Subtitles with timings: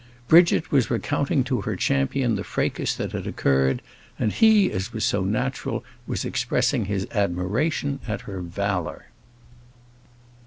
[0.27, 3.83] Bridget was recounting to her champion the fracas that had occurred;
[4.17, 9.05] and he, as was so natural, was expressing his admiration at her valour.